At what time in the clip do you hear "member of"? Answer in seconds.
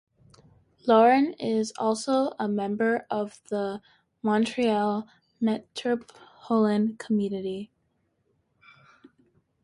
2.47-3.39